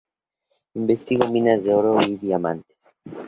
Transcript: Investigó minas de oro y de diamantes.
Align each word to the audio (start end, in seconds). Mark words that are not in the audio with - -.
Investigó 0.73 1.29
minas 1.29 1.63
de 1.63 1.71
oro 1.75 1.99
y 2.01 2.13
de 2.15 2.17
diamantes. 2.17 2.95